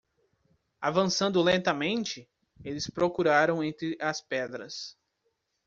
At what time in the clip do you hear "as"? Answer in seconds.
4.01-4.19